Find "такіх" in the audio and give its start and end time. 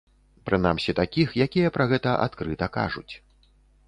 0.99-1.35